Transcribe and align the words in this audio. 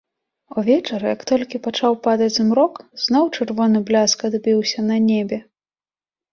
Увечар, 0.61 1.03
як 1.13 1.21
толькі 1.31 1.61
пачаў 1.67 1.99
падаць 2.09 2.31
змрок, 2.39 2.73
зноў 3.03 3.23
чырвоны 3.35 3.85
бляск 3.93 4.19
адбіўся 4.33 4.91
на 4.91 5.01
небе. 5.09 5.37